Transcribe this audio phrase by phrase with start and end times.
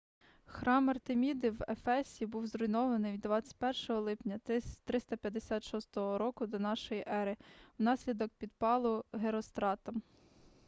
[0.45, 4.39] храм артеміди в ефесі був зруйнований 21 липня
[4.85, 6.75] 356 р до н
[7.09, 7.37] е
[7.79, 10.01] внаслідок підпалу геростратом